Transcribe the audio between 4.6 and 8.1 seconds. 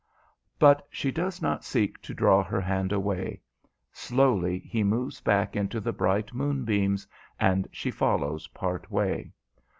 moves back into the bright moonbeams and she